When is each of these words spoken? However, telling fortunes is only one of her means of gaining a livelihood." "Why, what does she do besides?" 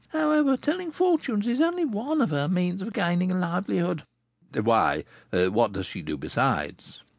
However, 0.07 0.57
telling 0.57 0.91
fortunes 0.91 1.45
is 1.45 1.61
only 1.61 1.85
one 1.85 2.21
of 2.21 2.31
her 2.31 2.47
means 2.47 2.81
of 2.81 2.91
gaining 2.91 3.31
a 3.31 3.37
livelihood." 3.37 4.01
"Why, 4.51 5.03
what 5.29 5.73
does 5.73 5.85
she 5.85 6.01
do 6.01 6.17
besides?" 6.17 7.01